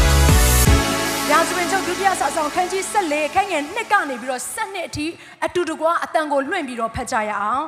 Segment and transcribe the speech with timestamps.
[1.87, 5.07] ဒုတိယစာဆောင်ခန်းကြီး14ခန်းငယ်2ကနေပြီးတော့7နှစ်အထိ
[5.45, 7.65] အတူတကွအတန်ကိုလွှင့်ပြီးတော့ဖတ်ကြရအောင်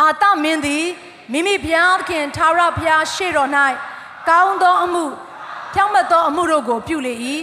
[0.00, 0.84] အာသမင်းသည်
[1.32, 3.50] မိမိဘုရားသခင်သာရဘုရားရှေ့တော်၌
[4.28, 5.04] ကောင်းသောအမှု
[5.74, 7.14] ဖြောင့်မတ်သောအမှုတို့ကိုပြုလေ၏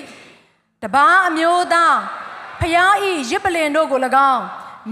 [0.84, 1.98] တပားအမျိုးသား
[2.60, 2.94] ဘုရား၏
[3.30, 4.00] ရစ်ပလင်တို့ကို၎
[4.32, 4.44] င်း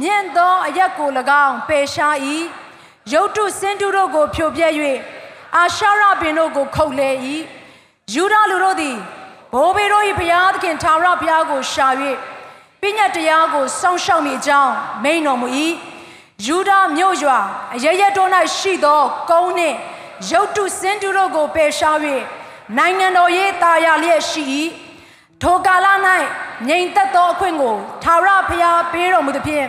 [0.01, 1.09] မြင့်သောအရက်ကို၎
[1.45, 2.15] င်းပယ်ရှား၏
[3.13, 4.67] ရုတ်တုစင်တုတို့ကိုဖြိုပြဲ၍
[5.55, 7.09] အာရှာရပင်တို့ကိုခုတ်လေ၏
[8.13, 8.97] ယူဒလူတို့သည်
[9.53, 11.87] ဘိုးဘေတို့၏ဘုရားသခင်သာရဘုရားကိုရှာ၍
[12.81, 15.47] ပညတ်တရားကိုစောင့်ရှောက်မိကြောင်းမိန်တော်မူ၏
[16.45, 17.39] ယူဒမြို့ရွာ
[17.75, 19.77] အရရက်တို့၌ရှိသောကုန်းနှင့်
[20.29, 21.97] ရုတ်တုစင်တုတို့ကိုပယ်ရှား၍
[22.77, 23.31] နိုင်ငံတော်၏
[23.63, 24.43] တာယာလျက်ရှိ၏
[25.41, 25.87] ထိုကာလ၌
[26.67, 29.67] ငြိမ်သက်သောအခွင့်ကိုသာရဘုရားပေးတော်မူသဖြင့်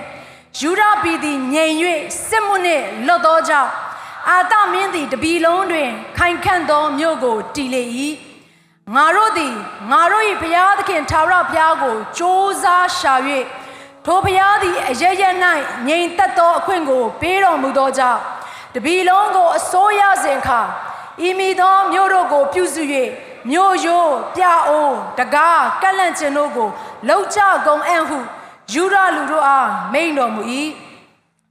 [0.60, 1.74] ယူဒပြည်သည်ငြိမ်၍
[2.26, 3.70] စစ်မှုနှင့်လွတ်သောကြောင့်
[4.28, 7.82] အာသမင်းသည်တပီလုံးတွင် ခိုင်ခန့်သောမြို့ကိုတည်လေ၏
[8.94, 9.54] ငါတို့သည်
[9.90, 12.20] ငါတို့၏ဘုရားသခင်သာရဘုရားကိုစ조
[12.62, 12.64] 사
[12.98, 13.14] ရှာ၍
[14.04, 15.34] ထိုဘုရားသည်အရရက်၌
[15.88, 18.20] ငြိမ်သက်သောအခွင့်ကိုပေးတော်မူသောကြောင့်
[18.74, 20.60] တပီလုံးကိုအစိုးရစဉ်ခါ
[21.26, 22.82] ဤမိသောမြို့တို့ကိုပြုစု၍
[23.50, 26.68] မြို့ရိုးပြအိုးတကားကက်လန့်ကျင်တို့ကို
[27.08, 28.18] လှုပ်ကြကုန်အံ့ဟု
[28.72, 30.42] ယူရလူတို့အားမိန်တော်မူ၏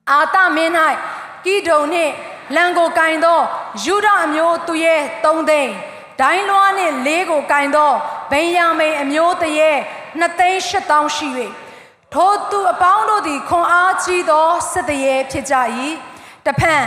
[0.10, 0.74] အာသမင်း၌
[1.46, 2.14] ကိဒုံနှင့်
[2.56, 3.40] လံကိုကင်သော
[3.84, 5.72] ယူဒအမျိုးသူရဲ့သုံးသိန်း
[6.20, 7.92] ဒိုင်းလွားနှင့်လေးကိုကင်သော
[8.32, 9.78] ဗိယံမိန်အမျိုးတရဲ့
[10.20, 11.28] နှစ်သိန်းရှစ်တောင်းရှိ၍
[12.14, 15.56] ထိုသူအပေါင်းတို့သည်ခွန်အားကြီးသောစစ်တရေဖြစ်ကြ၏
[16.46, 16.86] တဖန်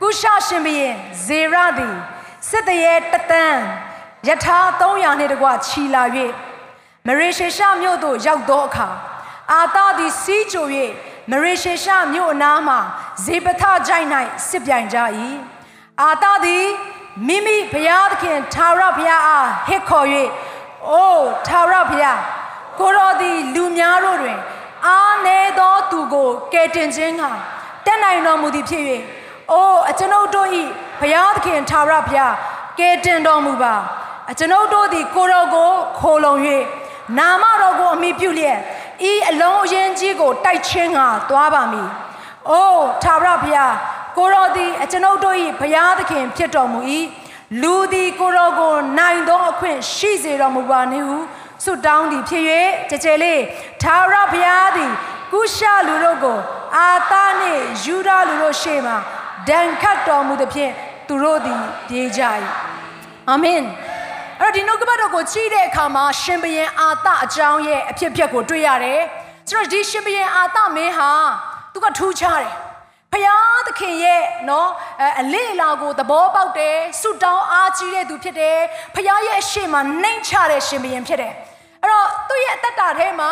[0.00, 0.94] ကုရှရှင်ဘုရင်
[1.24, 1.96] ဇေရသည်
[2.48, 3.60] စစ်တရေတသန်း
[4.28, 6.04] ယထာ300နှင့်တကွချီလာ၍
[7.06, 8.88] မရေရှေရှမြို့သို့ရောက်သောအခါ
[9.52, 10.66] အာသသည်စီးကြို၍
[11.30, 12.76] မရေရှေရှမြို့အနားမှ
[13.24, 14.06] ဇေပသကြိုင်၌
[14.48, 14.98] စစ်ပြိုင်ကြ၏
[16.00, 16.66] အာသသည်
[17.26, 20.06] မိမိဘုရားသခင်သာရဘုရားအားဟစ်ခေါ်၍
[20.88, 22.20] အိုးသာရဘုရား
[22.78, 24.38] ကိုတော်သည်လူများတို့တွင်
[24.86, 27.22] အားနည်းသောသူကိုကယ်တင်ခြင်းက
[27.86, 28.84] တက်နိုင်တော်မူသည်ဖြစ်၍
[29.50, 30.48] အိုးအကျွန်ုပ်တို့၏
[31.00, 32.34] ဘုရားသခင်သာရဘုရား
[32.78, 33.74] ကယ်တင်တော်မူပါ
[34.30, 36.34] အကျွန်ုပ်တို့သည်ကိုတော်ကိုခိုလုံ၍
[37.18, 38.58] နာမတော်ကိုအမိပြုလျက်
[39.10, 41.88] ဤအလုံးအရင်ကြီးကိုတိုက်ချင်းကသွားပါမည်။
[42.50, 43.74] အိုးသာရဘုရား
[44.18, 46.80] ကိုတော်သည်အကျွန်ုပ်တို့၏ဘုရားသခင်ဖြစ်တော်မူ၏
[47.62, 51.18] လူသည်ကိုတော်ကိုနိုင်သောအခွင့်ရှိစေတော်မူပါနှင့်ဟု
[51.64, 52.44] ဆုတောင်းသည်ဖြစ်၍
[52.90, 53.42] ကြကြလေး
[53.82, 54.92] သာရဘုရားသည်
[55.32, 56.38] ကုရှလူတို့ကို
[56.76, 58.94] အာသနှင့်ယူဒလူတို့ရှေ့မှ
[59.48, 60.72] ဒဏ်ခတ်တော်မူသဖြင့်
[61.08, 62.22] သူတို့သည်ပြေးကြ၏
[63.28, 63.62] အာမင်
[64.40, 69.00] အဲ့တော့ဒီနှုတ်ကပတ်တော်ကိုကြည့်တဲ့အခါမှာရှင်ဘုရင်အာသအကြောင်းရဲ့အဖြစ်အပျက်ကိုတွေ့ရတယ်
[69.48, 71.10] ဆိုတော့ဒီရှင်ဘုရင်အာသမင်းဟာ
[71.72, 72.54] သူကထူးခြားတယ်
[73.12, 74.70] ဖယားသခင်ရဲ့နော်
[75.20, 78.58] အလေးလာကိုသဘောပေါက်တယ်ဆုတောင်းအားကြီးတဲ့သူဖြစ်တယ်
[78.94, 81.32] ဖယားရဲ့အရှိမနှိမ်ချတဲ့ရှင်ဘုရင်ဖြစ်တယ်
[81.82, 83.30] အဲ့တော့သူ့ရဲ့အသက်တာထဲမှာ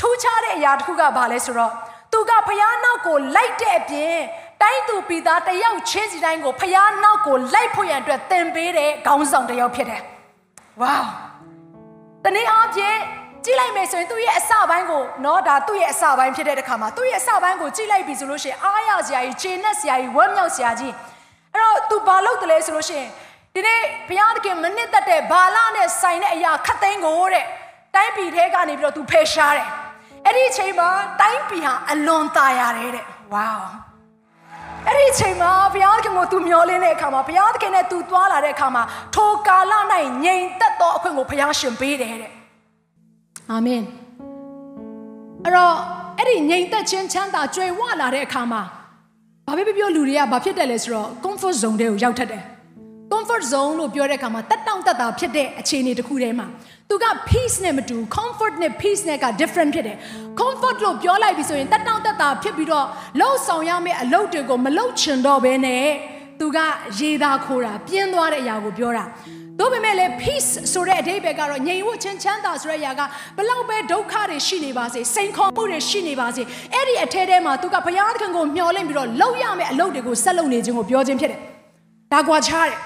[0.00, 1.72] ထူးခြားတဲ့အရာတစ်ခုကဘာလဲဆိုတော့
[2.12, 4.16] သူကဖယားနောက်ကိုလိုက်တဲ့အပြင်
[4.62, 10.02] တိုင်းသူပြည်သားတယောက်ချင်းစီတိုင်းကိုဖယားနောက်ကိုလိုက်ဖို့ရန်အတွက်သင်ပေးတဲ့ခေါင်းဆောင်တယောက်ဖြစ်တယ်
[10.80, 10.96] ဝေါ
[12.24, 12.98] တနေ့အားဖြင့်
[13.45, 20.93] ကြည့်လိုက်မယ်ဆိုရင်သူ့ရဲ့အစပိုင်းကိုเนาะဒါသူ့ရဲ့အစပိုင်းဖြစ်တဲ့တခါမှာသူ့ရဲ့အစပိုင်းကိုကြည့်လိုက်ပြီဆိုလို့ရှိရင်အားရစရာကြီးခြေနဲ့စရာကြီးဝမ်းမြောက်စရာကြီး
[21.53, 23.09] အဲ့တော့ तू ဘာလုပ်တယ်လဲဆိုလို့ရှိရင်
[23.53, 27.45] ဒီနေ့ဘုရားသခင်မနစ်သက်တဲ့ဘာလနဲ့ဆိုင်တဲ့အရာခတ်သိမ်းကိုတဲ့
[27.95, 29.67] တိုင်းပြည်ထဲကနေပြီးတော့ तू ဖယ်ရှားတယ်
[30.25, 30.89] အဲ့ဒီအချိန်မှာ
[31.21, 33.51] တိုင်းပြည်ဟာအလွန်ตายရတယ်တဲ့ဝေါ
[34.87, 38.83] အဲ့ဒီအချိန်မှာဘုရားသခင်ကို तू မျောလင်းတဲ့အခါမှာဘုရားသခင်နဲ့ तू သွားလာတဲ့အခါမှာ
[39.15, 39.73] ထိုကာလ၌
[40.23, 42.31] ငြိမ်သက်သောအခွင့်ကိုဘုရားရှင်ပေးတယ်တဲ့
[43.52, 43.82] အာမင်
[45.44, 45.74] အဲ့တော့
[46.18, 48.62] အဲ့ဒီငြိမ်သက်ခြင်းချမ်းသာကြွယ်ဝလာတဲ့အခါမှာ
[49.46, 52.42] ဘာပဲပြောလူတွေကဘာဖြစ်တယ်လဲဆိုတော့ comfort zone တွေကိုရောက်ထက်တယ်
[53.12, 56.46] comfort zone လို့ပြောတဲ့အခါမှာတက်တောင့်တက်တာဖြစ်တဲ့အခြေအနေတစ်ခုထဲမှာ
[56.88, 59.96] သူက peace နဲ့မတူ comfort နဲ့ peace နဲ့က different ဖြစ်တယ်
[60.40, 62.86] comfort လို့ပြောလိုက်ပြီဆိုရင်တက်တောင့်တက်တာဖြစ်ပြီးတော့
[63.20, 65.86] လှုပ်ဆောင်ရမယ့်အလုပ်တွေကိုမလှုပ်ချင်တော့ဘဲနဲ့
[66.40, 66.58] သူက
[66.98, 69.41] ရေသာခိုးတာပြင်းသွားတဲ့အရာကိုပြောတာသို့
[69.72, 73.00] ပေမဲ့လည်း peace ဆိုတဲ့အဓိပ္ပာယ်ကတော့ငြိမ်ဝှက်ချင်းချမ်းသာဆိုတဲ့အရာက
[73.36, 81.40] ဘလောက်ပဲဒုက္ခတွေရှိနေပါစေစိန်ခေါ်မှုတွေရှိနေပါစေအဲ့ဒီအထဲထဲမှာသူကဘုရားသခင်ကိုမျှော်လင့်ပြီးတော့လှုပ်ရမယ့်အလုပ်တွေကိုဆက်လုပ်နေခြင်းကိုပြောခြင်းဖြစ်တယ်
[82.12, 82.78] ဒါကွာခြားတယ်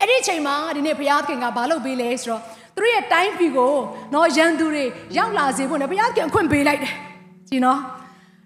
[0.00, 2.42] အဲ့ဒီအချိန်မှာဒီနေ့ဘုရားသခင်ကဘာလုပ်ပေးလဲဆိုတော့
[2.74, 3.74] သူတို့ရဲ့တိုင်းပြည်ကို
[4.14, 4.84] နော်ရန်သူတွေ
[5.18, 6.92] ရောက်လာစေဖို့နဲ့ဘုရားသခင်အခွင့်ပေးလိုက်တယ်
[7.48, 7.78] ကြည်နော်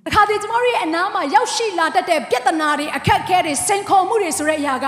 [0.06, 4.86] တခါတည်းကျမတို့ရဲ့အနားမှာရောက်ရှိလာတတ်တဲ့ပြဿနာတွေအခက်အခဲတွေစိန်ခေါ်မှုတွေဆိုတဲ့အရာက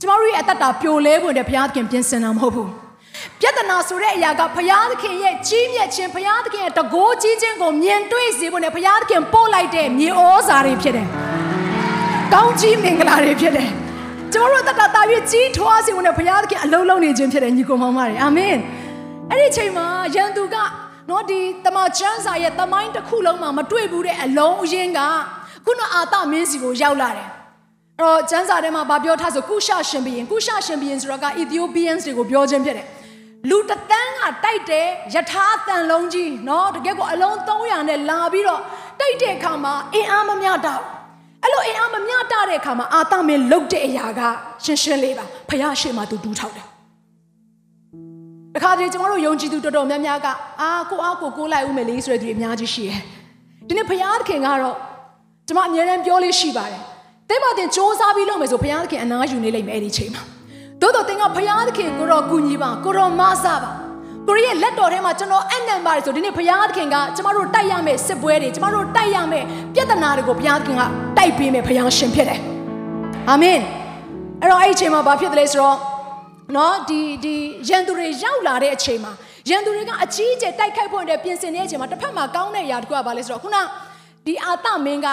[0.00, 2.70] ကျမတို့ရဲ့အသက်တာပြိုလဲဖို့နဲ့ဘုရားသခင်ပြင်ဆင်တာမဟုတ်ဘူး
[3.40, 11.06] ပြဿနာဆိုတဲ့အရာကဘုရားသခင်ရဲ့ကြီးမြတ်ခြင်းဘုရားသခင်ရဲ့တကိုးကြီးခြင်းကိုမြင်တွေ့စေဖို့နဲ့ဘုရားသခင်ပို့လိုက်တဲ့မြေဩဇာတွေဖြစ်တယ်။
[12.32, 13.68] ကောင်းကြီးမင်္ဂလာတွေဖြစ်တယ်။
[14.32, 18.56] ကျွန်တော်တို့တတတာ၍ကြီးထွားစေဖို့နဲ့ဘုရားသခင်အလုံးလုံးနေခြင်းဖြစ်တယ်ညီကောင်မောင်မတွေအာမင်။
[19.30, 20.56] အဲ့ဒီအချိန်မှာယန်သူက
[21.10, 25.00] နော်ဒီတမချန်းစာရဲ့တမိုင်းတစ်ခုလုံးမှာမတွေ့ဘူးတဲ့အလုံးအရင်းက
[25.66, 27.28] ခုနအာသမင်းစီကိုရောက်လာတယ်။
[27.99, 32.87] အဲ့တော့ကျမ်းစာထဲမှာဗာပြောထားဆိုကုရှရှင်ဘီရင်ကုရှရှင်ဘီရင်ဆိုတော့ကအီသီယိုးပီးယန်တွေကိုပြောခြင်းဖြစ်တယ်။
[33.49, 38.61] လူတသန်းကတိုက်တယ်ယထာတန်လုံးကြီးเนาะတကယ်ကိုအလုံး300နဲ့လာပြီးတော့
[38.99, 40.81] တိုက်တဲ့အခါမှာအင်အားမမျှတော့
[41.43, 44.21] အဲ့လိုအင်အားမမျှတတဲ့အခါမှာအာသမင်းလုတ်တဲ့အရာက
[44.63, 46.65] ရှင်းရှင်းလေးပါဖယားရှိမှသူဒူးထောက်တယ်
[48.55, 50.27] တခါတည်းကျွန်တော်တို့ယုံကြည်သူတော်တော်များများက
[50.61, 53.01] အာကိုအားကိုကိုးလိုက်ဦးမယ်လေဆိုတဲ့သူတွေအများကြီးရှိတယ်
[53.67, 54.75] ဒီနေ့ဖယားသခင်ကတော့
[55.47, 56.81] ကျွန်မအမြဲတမ်းပြောလေးရှိပါတယ်
[57.30, 60.22] တဲ့ပါတင်စ조사ပြီးလုပ်မယ်ဆိုဖယားသခင်အနားယူနေလိမ့်မယ်အဲ့ဒီချိန်မှာ
[60.80, 63.70] တိုးတော့တင်ကဖယားသခင်ကိုတော့ကူညီပါကိုတော့မဆပါ
[64.28, 69.44] ကိုရရဲ့လက်တော်ထဲမှာကျွန်တော်အနံပါတယ်ဆိုဒီနေ့ဘုရားသခင်ကကျမတို့တိုက်ရမယ့်စစ်ပွဲတွေကျမတို့တိုက်ရမယ့်
[69.74, 70.82] ပြဿနာတွေကိုဘုရားသခင်က
[71.18, 72.40] တိုက်ပေးမယ်ဘုရားရှင်ဖြစ်တယ်
[73.28, 73.58] အာမင်
[74.40, 75.76] အဲ့တော့အဲ့ဒီအချိန်မှာဘာဖြစ်တယ်လဲဆိုတော့
[76.56, 77.34] နော်ဒီဒီ
[77.68, 79.12] ရန်သူတွေရောက်လာတဲ့အချိန်မှာ
[79.50, 83.56] ရန်သူတွေကအကြီးအကျယ်တိုက်ခိုက်ဖို့အတွက်ပြင်ဆင်နေတဲ့အချိန်မှာတစ်ဖက်မှာကောင်းတဲ့အရာတစ်ခုကဘာလဲဆိုတော့ခုန
[84.26, 85.08] ဒီအာသမင်းက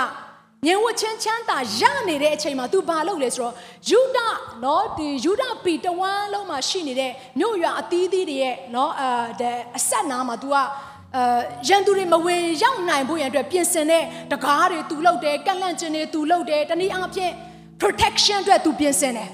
[0.66, 3.54] ငြိမ်ဝတ်ချင်းချမ်းသာရနေတဲ့အချိန်မှာ तू ဘာလုပ်လဲဆိုတော့
[3.90, 4.18] ယူဒ
[4.64, 9.08] နော်ဒီယူဒပီတဝမ်းလုံးမှာရှိနေတဲ့မြို့ရွာအသီးသီးတွေရဲ့နော်အာ
[9.78, 10.62] အဆက်နာမှာ तू ကအာ
[11.68, 14.02] ရန်သူတွေမဝင်ရောက်နိုင်ဖို့ရန်အတွက်ပြင်ဆင်တဲ့
[14.32, 17.32] တကားတွေ तू လုပ်တယ်ကန့်လန့်ကျင်တွေ तू လုပ်တယ်တနည်းအားဖြင့်
[17.80, 19.30] protection အတွက် तू ပြင်ဆင်တယ်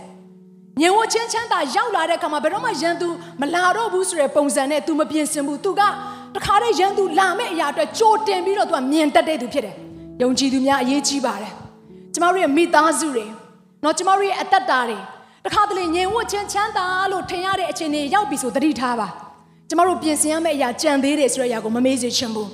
[0.80, 3.08] ညင်ဝချင်းချမ်းသာရောက်လာတဲ့အခါမှာဘယ်တော့မှရန်သူ
[3.40, 5.82] မလာတော့ဘူးဆိုတဲ့ပုံစံနဲ့ तू မပြင်ဆင်ဘူး तू က
[6.34, 9.76] တခါတည်းရန်သူလာမဲ့အရာအတွက်ကြိုတင်ပြီးတော့ तू ကမြင်တတ်တဲ့သူဖြစ်တယ်
[10.22, 11.52] ယုံကြည်သူများအရေးကြီးပါတယ်
[12.12, 13.26] ကျမတို့ရဲ့မိသားစုတွေ
[13.82, 14.98] เนาะကျမတို့ရဲ့အသက်တာတွေ
[15.44, 19.08] တခါတလေညင်ဝချင်းချမ်းသာလို့ထင်ရတဲ့အခြေအနေရောက်ပြီဆိုသတိထားပါ
[19.68, 22.50] ကျမတို့ပြင်ဆင်ရမယ့်အရာကြံသေးတယ်ဆိုတဲ့အရာကိုမမေ့စေချင်ဘူး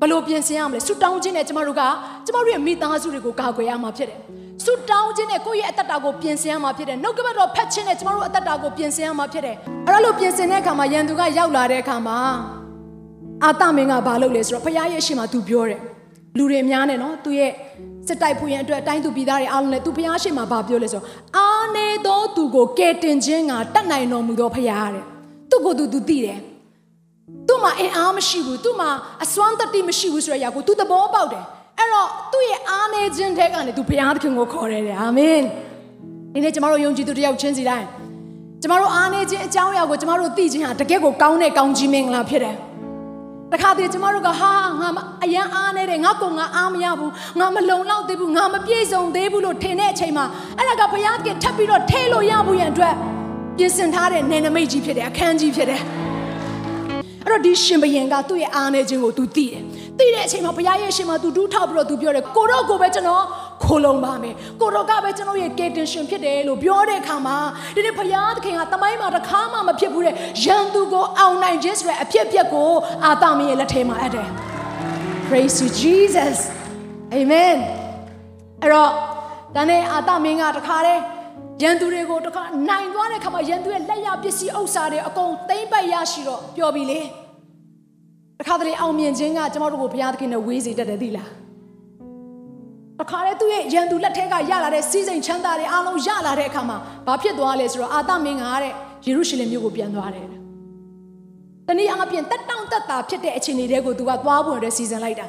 [0.00, 1.82] ဘလို့ပြင်ဆင်ရမလဲဆူတောင်းခြင်းနဲ့ကျမတို့က
[2.26, 4.18] ကျမတို့ရဲ့မိသားစုတွေကိုကာကွယ်ရမှာဖြစ်တယ်
[4.64, 9.56] ဆူတောင်းခြင်းနဲ့ကိုယ့်ရဲ့အသက်တာကိုပြင်ဆင်ရမှာဖြစ်တယ်နှုတ်ကပတ်တော်ဖတ်ခြင်းနဲ့ကျမတို့အသက်တာကိုပြင်ဆင်ရမှာဖြစ်တယ်
[9.86, 12.18] အဲ့ဒါလို့ပြင်ဆင်တဲ့အခါမှာယန်သူကရောက်လာတဲ့အခါမှာ
[13.44, 15.80] အာသမင်းကဘာလုပ်လဲဆိုတော့ဖခင်ရဲ့ရှေ့မှာသူပြောတယ်
[16.37, 17.51] လူတွေများနေနော်သူရဲ့
[18.07, 21.01] စစ်တိုက်ဖို့ရန်အတွက်တိုင်းသူပြည်သားတွေအားလုံးနဲ့သူဖျားရှိမှာဗာပြောလဲဆို
[21.37, 25.05] အာနေသောသူကိုကယ်တင်ခြင်းကတတ်နိုင်တော်မူသောဖျားတဲ့
[25.49, 26.39] သူ့ကိုသူသူသိတယ်
[27.47, 28.89] သူ့မှာအင်အားမရှိဘူးသူ့မှာ
[29.23, 31.43] အစွမ်းတတိမရှိဘူးဆိုရရကိုသူသဘောပေါက်တယ်
[31.77, 35.41] အဲ့တော့သူ့ရဲ့အားနေခြင်းတဲ့ကနေသူဘုရားသခင်ကိုခေါ်တယ်အာမင်
[36.33, 37.87] ဒီနေ့ကျမတို့ယုံကြည်သူတယောက်ချင်းစီတိုင်း
[38.61, 42.55] ကျမတို့အားနေခြင်းအကြောင်းအရာကိုကျမတို့သိခြင်းဟာတကယ့်ကိုကောင်းတဲ့ကောင်းကြီးမင်္ဂလာဖြစ်တယ်
[43.53, 44.89] တခါတည်းကျမတို့ကဟာငါ
[45.23, 50.25] အရန်အားနေတယ်ငါကောင်ငါအားမရဘူးငါမလုံလောက်သေးဘူးငါမပြည့်စုံသေးဘူးလို့ထင်တဲ့အချိန်မှာ
[50.57, 52.95] အဲ့ဒါကဘုရားသခင်ထပ်ပြီးတော့ထဲလို့ရဖို့ရန်အတွက်
[53.57, 55.81] ပြင်ဆင်ထားတဲ့နယ်နမိတ်ကြီးဖြစ်တယ်အခန်းကြီးဖြစ်တယ်
[57.25, 59.61] အဲ့တော့ဒီရှင်ဘရင်ကသူ့ရဲ့အားနေခြင်းကိုသူသိတယ်
[59.97, 63.23] သိတဲ့အချိန်မှာဘုရားရဲ့ရှင်မှာသူဒူးထောက်ပြီးတော့သူပြောတယ်ကိုတော့ကိုပဲကျွန်တော်
[63.71, 67.37] ခိုးလုံပါမယ်ကိုတော့ကပဲကျွန်တော်ရဲ့ကေတင်ရှင်ဖြစ်တယ်လို့ပြောတဲ့အခါမှာ
[67.75, 72.71] ဒီနေ့ဘုရားသခင်ကတမိုင်းမှာတစ်ခါမှမဖြစ်ဘူးတဲ့ရန်သူကိုအောင်နိုင်ခြင်းဆိုတဲ့အဖြစ်အပျက်ကို
[73.05, 74.27] အာသမင်းရဲ့လက်ထဲမှာအပ်တယ်
[75.27, 76.37] Praise to Jesus
[77.19, 77.57] Amen
[78.61, 78.91] အဲ့တော့
[79.55, 81.01] ဒါနဲ့အာသမင်းကတခါတည်း
[81.63, 86.99] ရန်သူတွေကိုတခါနိုင်သွားတဲ့ခါမှာရန်သူရဲ့လက်ရပစ္စည်းဥစ္စာတွေအကုန်သိမ့်ပိုက်ရရှိတော့ပြောပြီလေ
[88.39, 91.40] တခါတလေအောင်မြင်ခြင်းကကျမတို့ကိုဘုရားသခင်နဲ့ဝေးစေတတ်တယ်သိလား
[93.00, 96.76] တခါလေသူ့ရဲ့ရန်သူလက်ထက်ကရလာတဲ့စီးစိမ်ချမ်းသာတွေအားလုံးရလာတဲ့အခါမှာ
[97.06, 98.72] ဘာဖြစ်သွားလဲဆိုတော့အာသမင်းကတဲ့
[99.06, 100.26] ယေရုရှလင်မြို့ကိုပြန်သွားတယ်
[101.68, 105.26] တနည်းအားဖြင့်တက်တောင့်တက်တာဖြစ်တဲ့အခြေအနေတွေကိုသူကသွားဖို့အတွက်စီစဉ်လိုက်တာ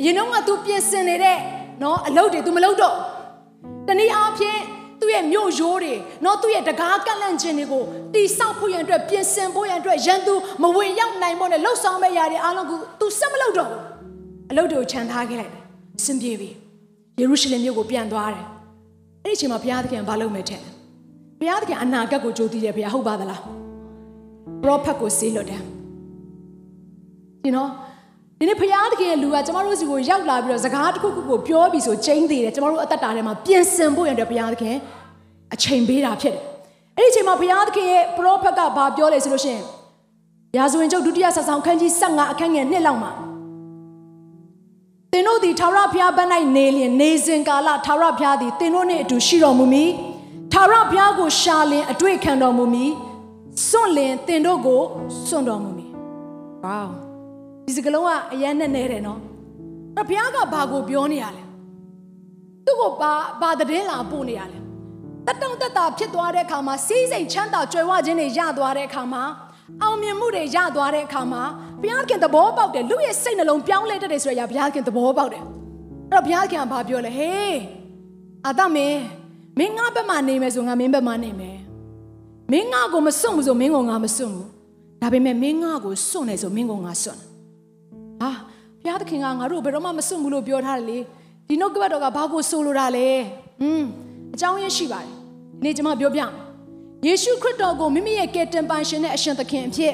[0.00, 1.38] အရင်တော့ကသူပြင်ဆင်နေတဲ့
[1.82, 2.94] နော်အလုပ်တွေ तू မလုပ်တော့
[3.88, 4.60] တနည်းအားဖြင့်
[5.00, 7.82] သူ့ရဲ့မြို့ရိုးတွေနော်သူ့ရဲ့တကားကန့်လန့်ခြင်းတွေကို
[8.14, 13.82] တိဆောက်ဖို့ရန်အတွက်ပြင်ဆင်ဖို့ရန်အတွက်ရန်သူမဝင်ရောက်နိုင်ဖို့နဲ့လှုပ်ဆောင်မဲ့ຢာတွေအားလုံးကို तू ဆက်မလုပ်တော့ဘူး
[14.50, 15.61] အလုပ်တွေကိုခြံထားခဲ့လိုက်တယ်
[15.97, 16.49] အဆင်ပြေပြီ
[17.19, 18.45] ယေရုရှလင်မြို့ကိုပြန်သွားတယ်
[19.23, 20.61] အဲ့ဒီအချိန်မှာဘုရားသခင်ဘာလုပ်မယ်ထင်
[21.39, 23.41] ဘုရားသခင်အနာဂတ်ကိုကြိုးတည်တယ်ဘုရားဟုတ်ပါသလား
[24.63, 25.61] ပရောဖက်ကိုဆေးလွတ်တယ်
[27.43, 27.69] ဒီနော်
[28.39, 34.75] ဒီနေ့ဖရားတကယ်လူကကျမတို့စီကိုရောက်လာပြီးတော့စကားတစ်ခုခုကိုပြောပြီးဆိုချိန်သေးတယ်ကျမတို့အသက်တာထဲမှာပြင်ဆင်ဖို့ရတဲ့ဖရားသခင်
[35.53, 36.43] အချိန်ပေးတာဖြစ်တယ်
[36.97, 39.63] အဲ့ဒီအချိန်မှာဖရားသခင်ရဲ့ပရောဖက်ကဘာပြောလဲဆိုလို့ရှိရင်
[40.57, 43.11] ရာဇဝင်ကျုပ်ဒုတိယဆက်ဆောင်ခန်းကြီး15အခန်းငယ်1လောက်မှာ
[45.13, 49.91] သင်တို့သည်ထာဝရဘုရားဘက်၌နေလျင်နေစဉ်ကာလထာဝရဘုရားသည်သင်တို့နှင့်အတူရှိတော်မူမည်
[50.53, 52.91] ထာဝရဘုရားကိုရှာလင်အတွေ့ခံတော်မူမည်
[53.67, 54.81] စွန့်လင်တင်တို့ကို
[55.27, 55.91] စွန့်တော်မူမည်
[56.63, 56.83] ဝေါ
[57.65, 59.19] ဒီစကလုံးကအရန်နဲ့နေတယ်နော်
[59.97, 61.43] အဲ့ဘုရားကဘာကိုပြောနေရလဲ
[62.65, 64.59] သူ့ကိုဘာဘာသတင်းလာပို့နေရလဲ
[65.27, 69.23] တတုံတက်တာဖြစ်သွားတဲ့အခါမှာစီးစိမ်ချမ်းသာကြွယ်ဝခြင်းတွေရသွားတဲ့အခါမှာ
[69.81, 71.43] အောင်မြင်မှုတွေရသွားတဲ့အခါမှာ
[71.81, 75.49] ဘုရားခင်သဘောပေါက်တယ်လူရဲ့စိတ်နှလုံးပြောင်းလဲတတ်တယ်ဆိုရဘုရားခင်သဘောပေါက်တယ်အဲ့
[76.11, 77.57] တော့ဘုရားခင်ကဘာပြောလဲဟေး
[78.45, 78.99] အာသမင်း
[79.59, 81.57] မင်းငါဘက်မှာနေမယ်ဆိုငါမင်းဘက်မှာနေမယ်
[82.51, 84.47] မင်းငါကိုမစွန့်ဘူးဆိုမင်းကိုငါမစွန့်ဘူး
[85.01, 87.19] ဒါပေမဲ့မင်းငါကိုစွန့်နေဆိုမင်းကိုငါစွန့်
[88.21, 88.31] ဟာ
[88.81, 90.97] ဘုရားသခင်ကငါတို့ဘယ်တော့မှမစွန့်ဘူးလို့ပြောထားတယ်လေ
[91.47, 93.07] ဒီနှုတ်ကပတ်တော်ကဘာကိုဆိုလိုတာလဲ
[93.61, 93.87] ဟွန်း
[94.33, 96.42] အကြောင်းရင်းရှိပါတယ်ဒီနေ့ကျွန်မပြောပြမယ်
[97.07, 99.93] ယေရှုခရစ်တော်ကိုမိမိရဲ့ကယ်တင်ပိုင်ရှင်နဲ့အရှင်သခင်အဖြစ်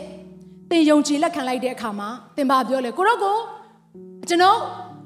[0.69, 3.37] သင်ယုံကြည်လက်ခံလိုက်တဲ့အခါမှာသင်ဘာပြောလဲကိုတော့ကို
[4.29, 4.57] ကျွန်တော်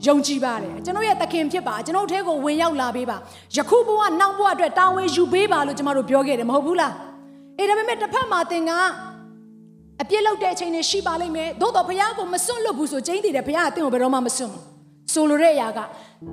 [0.07, 3.17] ယုံကြည်ပါတယ်ကျွန်တော်ရဲ့သခင်ဖြစ်ပါကျွန်တော်အထဲကိုဝင်ရောက်လာပေးပါ
[3.55, 6.93] ယခုဘဝနောက်ဘဝအတွက်တာဝန်ယူပေးပါလို့ကျွန်တော်တို့ပြောခဲ့တယ်မဟုတ်ဘူးလား
[7.57, 8.71] အေးဒါပေမဲ့တစ်ဖက်မှာသင်က
[10.01, 14.63] အပြစ်လုပ်တဲ့အချိန်တွေရှိပါလိမ့်မယ်သို့တော်ဘုရားကိုမစွန့်လွတ်ဘူးဆိုကျင်းတည်တယ်ဘုရားကသင်ကိုဘယ်တော့မှမစွန့်ဘူး
[15.13, 15.79] ဆိုလိုတဲ့အရာက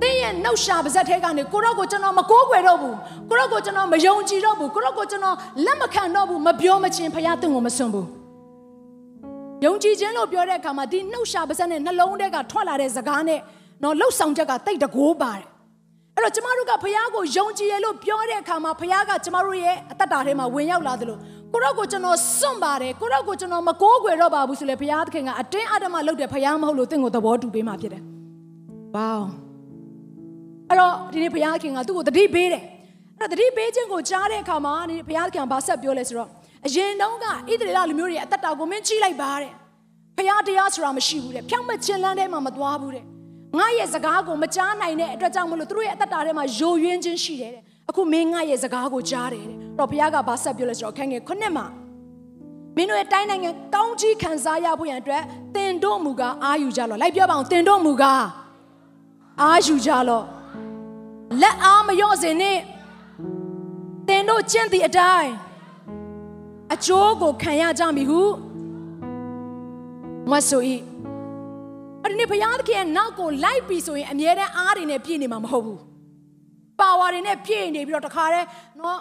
[0.01, 2.97] သင်ရဲ့နှုတ်ရှာပါဇက်ထဲကနေကိုတော့ကိုကျွန်တော်မကိုးကွယ်တော့ဘူး
[3.29, 8.07] ကိုတော့ကိုကျွန်တော်မယုံကြည်တော့ဘူးကိုတော့ကိုကျွန်တော်လက်မခံတော့ဘူးမပြောမချင်းဘုရားသင်ကိုမစွန့်ဘူး
[9.65, 13.39] ယုံကြည်ခြင်းလို့ပြောတဲ့အခါမှာဒီနှုတ်ရှာပါဇက်နဲ့နှလုံးထဲကထွက်လာတဲ့စကားနဲ့
[13.83, 15.45] နော်လှုပ်ဆောင်ချက်ကတိတ်တကိုးပါတယ်
[16.15, 21.17] အဲ့တော့ကျမတို့ကဘုရားကိုယုံကြည်ရလို့ပြောတဲ့အခါမှာဘုရားကကျမတို့ရဲ့အသက်တာထဲမှာဝင်ရောက်လာသလို
[21.53, 28.03] ကိုတော့ကိုကျွန်တော်စွန့်ပါတယ်ကိုတော့ကိုကျွန်တော်မကိုးကွယ်တော့ပါဘူးဆိုလေဘုရားသခင်ကအတင်းအဓမ္မလုပ်တဲ့ဘုရားမဟုတ်လို့တင့်ကိုသဘောတူပေးမှဖြစ်တယ်။
[28.95, 29.13] ဝေါ
[30.71, 32.63] အဲ့တော့ဒီနေ့ဘုရားခင်ကသူ့ကိုတတိပေးတယ်။
[33.19, 36.29] အဲ့တော့တတိပေးခြင်းကိုကြားတဲ့အခါမှာဒီဘုရားခင်ကဘာဆက်ပြောလဲဆိုတော့
[36.67, 39.51] အရင်တုန်းကဣသရေလလူမျိုးတွေအသက်တာကိုမင်းကြီးလိုက်ပါတဲ့။
[40.17, 43.03] ဘုရားတရားဆိုတာမရှိဘူးတဲ့။ဖြောင့်မခြင်းလန်းထဲမှာမသွားဘူးတဲ့။
[43.59, 51.65] ငါရဲ့စကားကိုမကြားနိုင်တဲ့အတွက်ကြောင့်မလို့သူတို့ရဲ့အသက်တာထဲမှာယိုယွင်းခြင်းရှိတယ်တဲ့။အခုမင်းငါရဲ့စကားကိုကြားတယ်တဲ့။အဲ့တော့ဘုရားကဘာဆက်ပြောလဲဆိုတော့ခန့်ငယ်ခုနှစ်မှာ
[52.75, 55.23] မင်းတို့ရဲ့တိုင်းနိုင်ငံကောင်းကြီးခံစားရဖို့ရန်အတွက်
[55.55, 58.23] တင်တို့မူကားအာယူကြလော့လိုက်ပြောပါအောင်တင်တို့မူကား
[59.41, 60.25] အာယူကြလော့
[61.39, 62.57] လက်အားမလျော့စေနဲ့
[64.07, 65.31] တင်တို့ကျင့်သည့်အတိုင်း
[66.73, 68.21] အကျိုးကိုခံရကြမည်ဟု
[70.31, 70.61] မဆို၏
[72.03, 75.79] အဲ့ဒီနေ့ဘုရားသခင်ရဲ့နောက်ကိုလိုက်ပြီဆိုရင်အမြဲတမ်းအားတွေနဲ့ပြည့်နေမှာမဟုတ်ဘူး
[76.79, 78.47] ပါဝါတွေနဲ့ပြည့်နေပြီးတော့တခါတည်း
[78.79, 78.99] နော်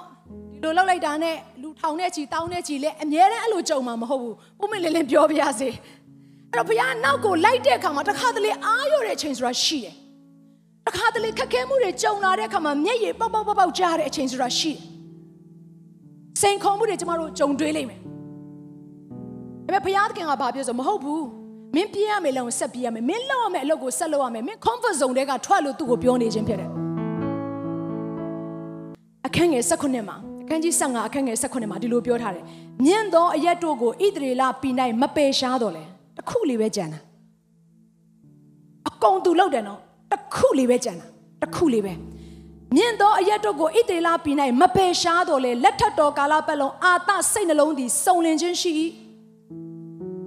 [0.62, 5.68] ဒီလိုလောက်လိုက်တာနဲ့လူထောင်နဲ့ချီတောင်းနဲ့ချီလဲအမြဲတမ်းအဲ့လိုကြုံမှာမဟုတ်ဘူးပုံမလင်းလင်းပြောပြရစေ
[6.52, 9.94] အဲ့တော့ဘုရားနောက်ကိုလိုက်တဲ့အခါမှာတခါတလေအားရတဲ့အချိန်ဆိုတာရှိတယ်
[10.90, 14.80] တခါတလေခက်ခဲမှုတွေကြုံလာတဲ့အခါမှာမျက်ရည်ပေါက်ပေါက်ပေါက်ပေါက်ကြားတဲ့အချိန်ဆိုတာရှိတယ်
[16.40, 21.25] စိန်ခေါ်မှုတွေကျမတို့ကြုံတွေ့လိမ့်မယ်ဒါပေမဲ့ဘုရားသခင်ကဘာပြောဆိုမဟုတ်ဘူး
[21.75, 26.70] မင်းပြေးရမယ်လို့ဆက်ပြေးရမယ်မင်းလောက်ရမယ်အလုပ်ကိုဆက်လုပ်ရမယ်မင်း comfort zone တွေကထွက်လို့သူ့ကိုပြောနေခြင်းဖြစ်တယ်
[29.26, 32.44] အခန်းငယ်16မှာအခန်းကြီး15အခန်းငယ်16မှာဒီလိုပြောထားတယ်
[32.87, 35.85] မြင့်သောအရက်တို့ကိုဣသရေလပြည်၌မပယ်ရှားတော့လေ
[36.16, 36.99] တခုလေးပဲကြံတာ
[38.88, 39.80] အကုန်သူလောက်တယ်နော်
[40.12, 41.07] တခုလေးပဲကြံတာ
[41.43, 41.95] တခုလေးပဲ
[42.76, 48.73] မြင့်သောအရက်တို့ကိုဣသရေလပြည်၌မပယ်ရှားတော့လေလက်ထက်တော်ကာလပတ်လုံးအာသစိတ်နှလုံးသည်စုံလင်ခြင်းရှိ၏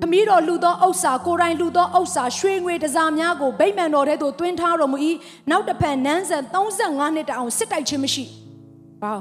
[0.02, 4.98] ခမည်းတော်လူသောဥစ္စာကိုယ်တိုင်လူသောဥစ္စာရွှေငွေတစားများကိုဗိမ္မာန်တော်ထဲသို့တွင်းထားတော်မူ၏
[5.52, 8.26] နောက်တစ်ဖန်နန်းဆန်35နှစ်တအောင်စစ်တိုက်ခြင်းမရှိ
[9.02, 9.14] ဘာ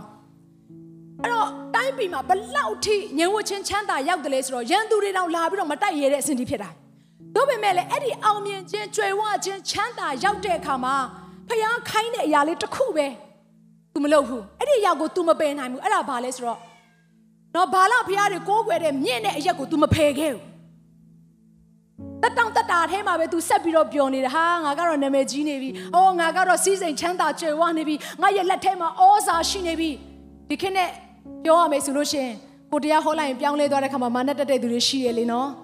[1.23, 6.71] အဲ့တော့တိုင်းပြည်မှာဘလောက်ထိငြိမ်ဝှချင်းချမ်းသာရောက်တယ်လဲဆိုတော့ရန်သူတွေတောင်လာပြီးတော့မတိုက်ရတဲ့အဆင့်ထိဖြစ်တာ
[7.36, 10.95] ဒါပေမဲ့လည်းအဲ့ဒီအောင်မြင်ခြင်းကြွယ်ဝခြင်းချမ်းသာရောက်တဲ့အခါမှာ
[11.50, 13.07] ဖျားခိုင်းတဲ့အရာလေးတစ်ခုပဲ
[13.93, 16.59] तू မလုပ်ဘူးအဲ့ဒီအရာကို तू မပယ်နိုင်ဘူးအဲ့ဒါဘာလဲဆိုတော့
[17.55, 20.47] တော့ဘာလဖျားတွေကိုးကွယ်တဲ့မြင့်တဲ့အရက်ကို तू မဖယ်ခဲ့ဘူး
[22.21, 29.91] တက်တောင့်တက်တာအဲမှာပဲ तू ဆက်ပြီးတော့ပျော်နေတာဟာငါကတော့နာမည်ကြီးနေပြီ။အော်ငါကတော့စီးစိမ်ချမ်းသာကြွယ်ဝနေပြီ။ငါရဲ့လက်ထဲမှာဩဇာရှိနေပြီ။
[30.50, 30.89] ဒီခေတ်နဲ့
[31.43, 32.36] ပြောရမယ်ဆိုလို့ရှိရင်
[32.71, 35.50] ကိုတရားဟောလိုက်ရင်ပြောင်းလဲသွားတဲ့ခါမှာမာနတက်တဲ့သူတွေရှိရလေနော်။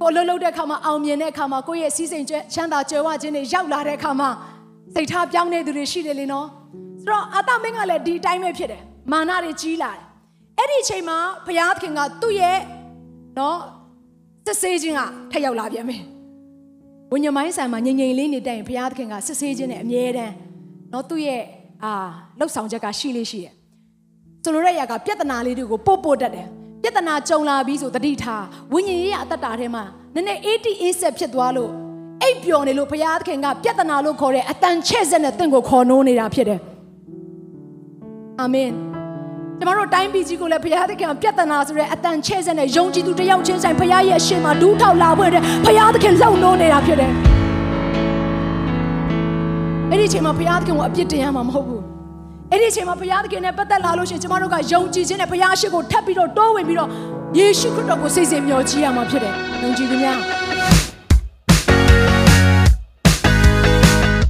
[0.00, 4.28] ကိုလှုပ်လှုပ်တဲ့ခါမှာအောင်မြင်တဲ့ခါမှာကိုယ့်ရဲ့စီးစိမ်ချမ်းသာကြွယ်ဝခြင်းတွေရောက်လာတဲ့ခါမှာ
[4.94, 6.46] စိတ်ထားပြောင်းတဲ့သူတွေရှိတယ်လေနော်။
[7.02, 10.02] ဆိုတော့အာသမင်းကလည်းဒီအတိုင်းပဲဖြစ်တယ်။မာနတွေကြီးလာတယ်။
[10.58, 12.58] အဲ့ဒီအချိန်မှာဘုရားသခင်ကသူ့ရဲ့
[13.38, 13.58] နော်
[14.46, 15.00] စစ်ဆေးခြင်းက
[15.30, 16.02] ထက်ရောက်လာပြန်မယ်။
[17.12, 20.34] ဝိညာဉ်မိုင်းဆံမှာငြိမ်ငြိမ်လေးနေတိုင်ဘုရားသခင်ကစစ်ဆေးခြင်းနဲ့အမြဲတမ်း
[20.92, 21.42] နော်သူ့ရဲ့
[21.84, 21.92] အာ
[22.38, 23.52] လှုပ်ဆောင်ချက်ကရှိလေးရှိတယ်။
[24.44, 26.48] ဆိုလိုတဲ့ຢာကပြဿနာလေးတွေကိုပို့ပို့တတ်တယ်။
[26.86, 29.82] ပြဿနာကြုံလာပြီးဆိုတတိထားဝိညာဉ်ရေးရအတ္တတာထဲမှာ
[30.14, 31.70] နည်းနည်း 80 80ဖြစ်သွားလို့
[32.22, 36.60] အိပ်ပျော်နေလို့ဘုရားသခင်ကပြဿနာလို့ခေါ်တဲ့အတန်ချဲ့ဆက်နဲ့တင့်ကိုခေါ်နိုးနေတာဖြစ်တယ်။
[38.40, 38.70] အာမင်။
[39.58, 47.12] ကျမတို့တိုင်းပြည်ကြီးကိုလည်းဘုရားသခင်ပြဿနာဆိုတဲ့အတန်ချဲ့စက်နဲ့ယုံကြည်သူတယောက်ချင်းဆိုင်ဘုရားရဲ့အရှင်မှာဒူးထောက်လာဖို့တဲ့ဘုရားသခင်လုံနိုးနေတာဖြစ်တယ်။
[49.90, 51.75] အဲ့ဒီအချိန်မှာဘုရားသခင်ကိုအပြစ်တင်ရမှာမဟုတ်ဘူး။
[52.52, 56.88] အဲ့ဒီအချိန်မှာဘုရားသခင်နဲ့ပတ်သက်လာလို့ရှိရင်ကျမတို့ကယုံကြည်ခြင်းနဲ့ဘုရားရှိခိုးထပ်ပြီးတော့တိုးဝင်ပြီးတော့
[57.38, 60.18] ယေရှုခရစ်တော်ကိုစိတ်စိမ်မျှော်ကြည့်ရမှာဖြစ်တယ်။ယုံကြည်သူများ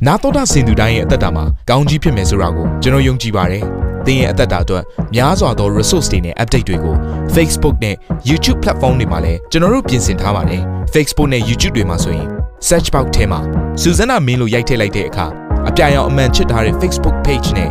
[0.06, 3.64] နာတော်တာစင်သူတိုင်းရဲ့အသက်တာမှာကောင်းကြီးဖြစ်မယ်ဆိုတာကိုကျွန်တော်ယုံကြည်ပါတယ်။
[4.06, 6.94] သင်ရဲ့အသက်တာအတွက်များစွာသော resource တွေနဲ့ update တွေကို
[7.34, 7.96] Facebook နဲ့
[8.28, 10.62] YouTube platform တွေမှာလည်းကျွန်တော်တို့ပြင်ဆင်ထားပါတယ်။
[10.94, 12.28] Facebook နဲ့ YouTube တွေမှာဆိုရင်
[12.68, 13.40] search box ထဲမှာ
[13.82, 15.26] စုစွမ်းနာမင်းလို့ရိုက်ထည့်လိုက်တဲ့အခါ
[15.68, 17.70] အပြရန်အမှန်ချစ်ထားတဲ့ Facebook page နဲ့